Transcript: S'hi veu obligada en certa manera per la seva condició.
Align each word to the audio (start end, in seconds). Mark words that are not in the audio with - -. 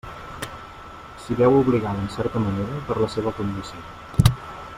S'hi 1.25 1.37
veu 1.41 1.57
obligada 1.59 2.01
en 2.05 2.09
certa 2.17 2.43
manera 2.49 2.81
per 2.89 3.01
la 3.05 3.11
seva 3.19 3.39
condició. 3.41 4.35